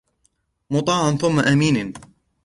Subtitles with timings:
[0.71, 1.93] مُطَاعٍ ثَمَّ أَمِينٍ